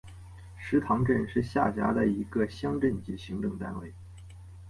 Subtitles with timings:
[0.59, 3.93] 石塘镇是下辖的一个乡镇级行政单位。